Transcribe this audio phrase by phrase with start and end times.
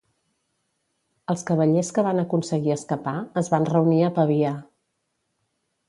[1.33, 4.59] Els cavallers que van aconseguir escapar es van reunir a Pavia.